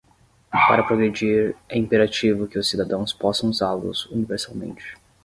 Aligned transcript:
Para 0.67 0.81
progredir, 0.87 1.55
é 1.69 1.77
imperativo 1.77 2.47
que 2.47 2.57
os 2.57 2.67
cidadãos 2.67 3.13
possam 3.13 3.51
usá-los 3.51 4.07
universalmente. 4.07 4.95